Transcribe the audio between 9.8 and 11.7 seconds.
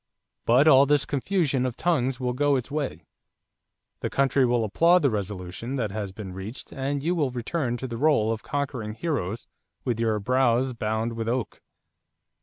with your 'brows bound with oak.'"